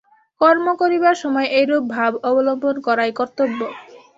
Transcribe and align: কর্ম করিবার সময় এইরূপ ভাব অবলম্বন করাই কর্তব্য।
কর্ম 0.41 0.65
করিবার 0.81 1.15
সময় 1.23 1.47
এইরূপ 1.57 1.83
ভাব 1.95 2.11
অবলম্বন 2.29 2.75
করাই 2.87 3.11
কর্তব্য। 3.19 3.59